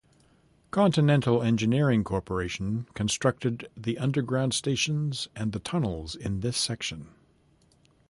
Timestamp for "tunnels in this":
5.59-6.57